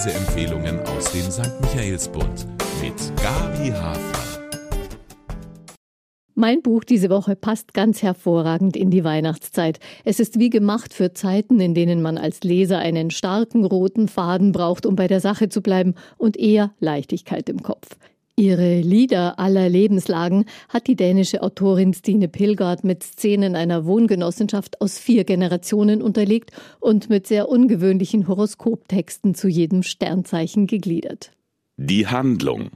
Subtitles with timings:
[0.00, 1.60] Leseempfehlungen aus dem St.
[1.60, 2.46] Michaelsbund
[2.80, 4.48] mit Gabi Hafner.
[6.34, 9.78] Mein Buch diese Woche passt ganz hervorragend in die Weihnachtszeit.
[10.06, 14.52] Es ist wie gemacht für Zeiten, in denen man als Leser einen starken roten Faden
[14.52, 17.98] braucht, um bei der Sache zu bleiben und eher Leichtigkeit im Kopf.
[18.36, 24.98] Ihre Lieder aller Lebenslagen hat die dänische Autorin Stine Pilgard mit Szenen einer Wohngenossenschaft aus
[24.98, 31.32] vier Generationen unterlegt und mit sehr ungewöhnlichen Horoskoptexten zu jedem Sternzeichen gegliedert.
[31.76, 32.70] Die Handlung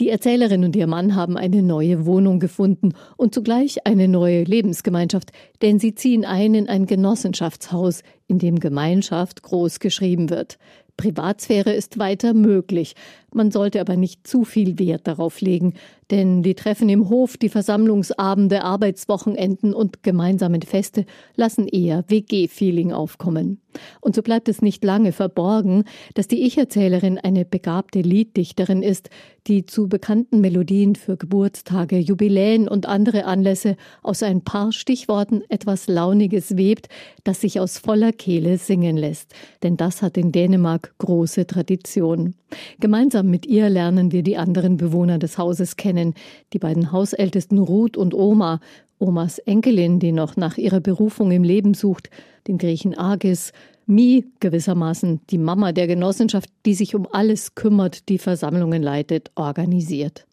[0.00, 5.30] die Erzählerin und ihr Mann haben eine neue Wohnung gefunden und zugleich eine neue Lebensgemeinschaft,
[5.62, 10.58] denn sie ziehen ein in ein Genossenschaftshaus, in dem Gemeinschaft groß geschrieben wird.
[10.96, 12.94] Privatsphäre ist weiter möglich.
[13.32, 15.74] Man sollte aber nicht zu viel Wert darauf legen,
[16.10, 23.60] denn die Treffen im Hof, die Versammlungsabende, Arbeitswochenenden und gemeinsamen Feste lassen eher WG-Feeling aufkommen.
[24.00, 29.10] Und so bleibt es nicht lange verborgen, dass die Ich-Erzählerin eine begabte Lieddichterin ist,
[29.46, 35.86] die zu bekannten Melodien für Geburtstage, Jubiläen und andere Anlässe aus ein paar Stichworten etwas
[35.86, 36.88] Launiges webt,
[37.24, 39.34] das sich aus voller Kehle singen lässt.
[39.62, 42.34] Denn das hat in Dänemark große Tradition.
[42.78, 45.93] Gemeinsam mit ihr lernen wir die anderen Bewohner des Hauses kennen,
[46.52, 48.60] die beiden Hausältesten Ruth und Oma,
[48.98, 52.10] Omas Enkelin, die noch nach ihrer Berufung im Leben sucht,
[52.46, 53.52] den Griechen Agis,
[53.86, 60.26] Mi gewissermaßen die Mama der Genossenschaft, die sich um alles kümmert, die Versammlungen leitet, organisiert.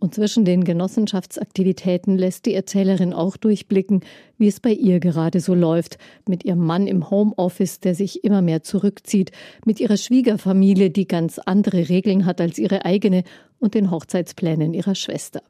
[0.00, 4.00] Und zwischen den Genossenschaftsaktivitäten lässt die Erzählerin auch durchblicken,
[4.38, 8.40] wie es bei ihr gerade so läuft, mit ihrem Mann im Homeoffice, der sich immer
[8.40, 9.30] mehr zurückzieht,
[9.66, 13.24] mit ihrer Schwiegerfamilie, die ganz andere Regeln hat als ihre eigene,
[13.58, 15.42] und den Hochzeitsplänen ihrer Schwester.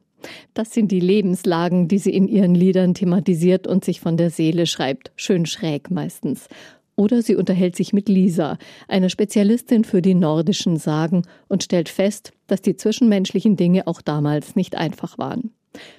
[0.53, 4.67] Das sind die Lebenslagen, die sie in ihren Liedern thematisiert und sich von der Seele
[4.67, 6.49] schreibt, schön schräg meistens.
[7.01, 12.33] Oder sie unterhält sich mit Lisa, einer Spezialistin für die nordischen Sagen, und stellt fest,
[12.47, 15.51] dass die zwischenmenschlichen Dinge auch damals nicht einfach waren.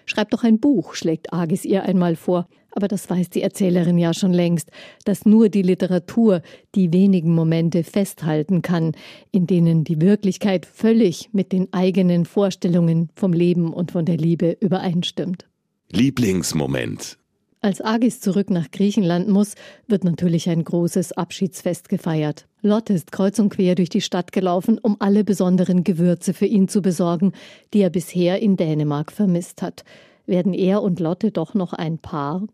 [0.05, 4.13] Schreib doch ein Buch, schlägt Agis ihr einmal vor, aber das weiß die Erzählerin ja
[4.13, 4.69] schon längst,
[5.03, 6.43] dass nur die Literatur
[6.75, 8.91] die wenigen Momente festhalten kann,
[9.31, 14.55] in denen die Wirklichkeit völlig mit den eigenen Vorstellungen vom Leben und von der Liebe
[14.59, 15.47] übereinstimmt.
[15.89, 17.17] Lieblingsmoment
[17.61, 19.53] als Agis zurück nach Griechenland muss,
[19.87, 22.47] wird natürlich ein großes Abschiedsfest gefeiert.
[22.63, 26.67] Lotte ist kreuz und quer durch die Stadt gelaufen, um alle besonderen Gewürze für ihn
[26.67, 27.33] zu besorgen,
[27.73, 29.83] die er bisher in Dänemark vermisst hat.
[30.25, 32.47] Werden er und Lotte doch noch ein Paar?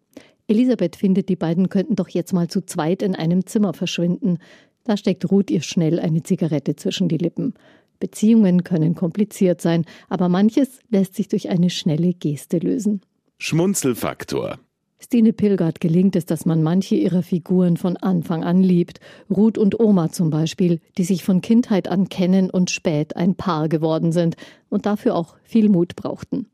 [0.47, 4.39] Elisabeth findet, die beiden könnten doch jetzt mal zu zweit in einem Zimmer verschwinden.
[4.83, 7.53] Da steckt Ruth ihr schnell eine Zigarette zwischen die Lippen.
[7.99, 13.01] Beziehungen können kompliziert sein, aber manches lässt sich durch eine schnelle Geste lösen.
[13.37, 14.59] Schmunzelfaktor
[14.99, 18.99] Stine Pilgert gelingt es, dass man manche ihrer Figuren von Anfang an liebt.
[19.29, 23.69] Ruth und Oma zum Beispiel, die sich von Kindheit an kennen und spät ein Paar
[23.69, 24.35] geworden sind
[24.69, 26.47] und dafür auch viel Mut brauchten.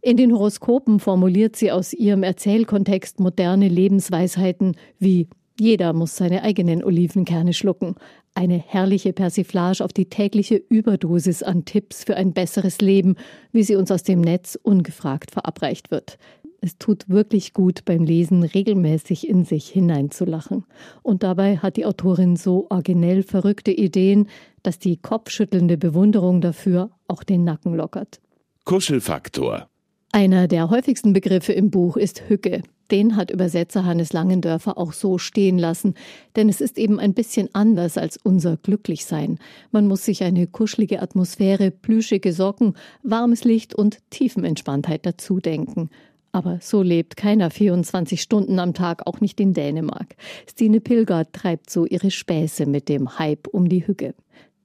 [0.00, 5.28] In den Horoskopen formuliert sie aus ihrem Erzählkontext moderne Lebensweisheiten wie
[5.60, 7.94] jeder muss seine eigenen Olivenkerne schlucken.
[8.34, 13.16] Eine herrliche Persiflage auf die tägliche Überdosis an Tipps für ein besseres Leben,
[13.52, 16.18] wie sie uns aus dem Netz ungefragt verabreicht wird.
[16.64, 20.64] Es tut wirklich gut beim Lesen regelmäßig in sich hineinzulachen.
[21.02, 24.28] Und dabei hat die Autorin so originell verrückte Ideen,
[24.62, 28.20] dass die kopfschüttelnde Bewunderung dafür auch den Nacken lockert.
[28.64, 29.68] Kuschelfaktor.
[30.12, 32.62] Einer der häufigsten Begriffe im Buch ist Hücke.
[32.92, 35.94] Den hat Übersetzer Hannes Langendörfer auch so stehen lassen,
[36.36, 39.38] denn es ist eben ein bisschen anders als unser Glücklichsein.
[39.72, 45.90] Man muss sich eine kuschelige Atmosphäre, plüschige Socken, warmes Licht und Tiefenentspanntheit dazu denken.
[46.32, 50.16] Aber so lebt keiner 24 Stunden am Tag, auch nicht in Dänemark.
[50.50, 54.14] Stine Pilgert treibt so ihre Späße mit dem Hype um die Hügge.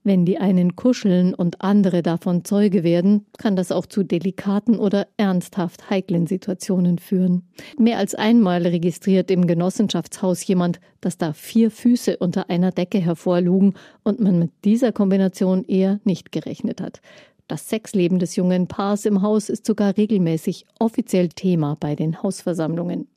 [0.08, 5.06] Wenn die einen kuscheln und andere davon Zeuge werden, kann das auch zu delikaten oder
[5.18, 7.42] ernsthaft heiklen Situationen führen.
[7.78, 13.74] Mehr als einmal registriert im Genossenschaftshaus jemand, dass da vier Füße unter einer Decke hervorlugen
[14.02, 17.02] und man mit dieser Kombination eher nicht gerechnet hat.
[17.48, 23.08] Das Sexleben des jungen Paars im Haus ist sogar regelmäßig offiziell Thema bei den Hausversammlungen.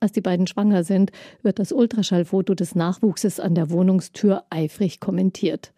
[0.00, 1.12] Als die beiden schwanger sind,
[1.42, 5.72] wird das Ultraschallfoto des Nachwuchses an der Wohnungstür eifrig kommentiert.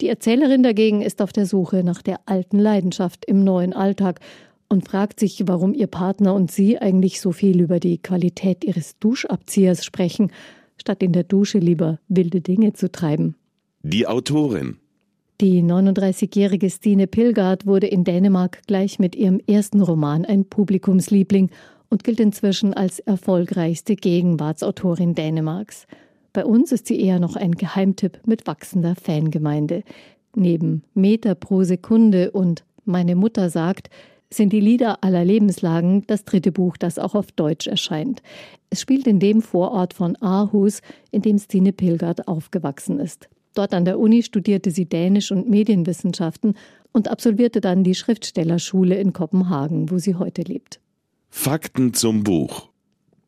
[0.00, 4.20] Die Erzählerin dagegen ist auf der Suche nach der alten Leidenschaft im neuen Alltag
[4.68, 8.98] und fragt sich, warum ihr Partner und sie eigentlich so viel über die Qualität ihres
[8.98, 10.30] Duschabziehers sprechen,
[10.76, 13.34] statt in der Dusche lieber wilde Dinge zu treiben.
[13.82, 14.76] Die Autorin
[15.40, 21.50] die 39-jährige Stine Pilgard wurde in Dänemark gleich mit ihrem ersten Roman ein Publikumsliebling
[21.90, 25.86] und gilt inzwischen als erfolgreichste Gegenwartsautorin Dänemarks.
[26.32, 29.84] Bei uns ist sie eher noch ein Geheimtipp mit wachsender Fangemeinde.
[30.34, 33.90] Neben Meter pro Sekunde und Meine Mutter sagt,
[34.30, 38.22] sind die Lieder aller Lebenslagen das dritte Buch, das auch auf Deutsch erscheint.
[38.70, 40.80] Es spielt in dem Vorort von Aarhus,
[41.12, 43.28] in dem Stine Pilgert aufgewachsen ist.
[43.54, 46.54] Dort an der Uni studierte sie Dänisch und Medienwissenschaften
[46.92, 50.80] und absolvierte dann die Schriftstellerschule in Kopenhagen, wo sie heute lebt.
[51.28, 52.68] Fakten zum Buch.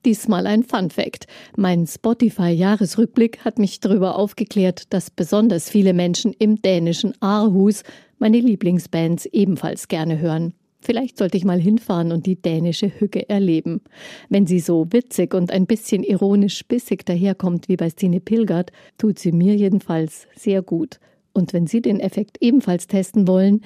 [0.07, 1.27] Diesmal ein Fun Fact.
[1.57, 7.83] Mein Spotify-Jahresrückblick hat mich darüber aufgeklärt, dass besonders viele Menschen im dänischen Aarhus
[8.19, 10.55] meine Lieblingsbands ebenfalls gerne hören.
[10.81, 13.83] Vielleicht sollte ich mal hinfahren und die dänische Hücke erleben.
[14.29, 19.19] Wenn sie so witzig und ein bisschen ironisch bissig daherkommt wie bei Stine Pilgert, tut
[19.19, 20.99] sie mir jedenfalls sehr gut.
[21.33, 23.63] Und wenn Sie den Effekt ebenfalls testen wollen,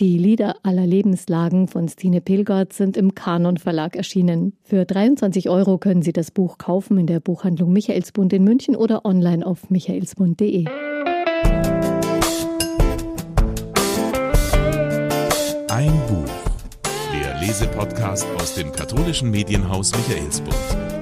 [0.00, 4.52] die Lieder aller Lebenslagen von Stine Pilgert sind im Kanon Verlag erschienen.
[4.62, 9.04] Für 23 Euro können Sie das Buch kaufen in der Buchhandlung Michaelsbund in München oder
[9.04, 10.66] online auf michaelsbund.de.
[17.58, 20.97] Lesepodcast aus dem katholischen Medienhaus Michaelsbund.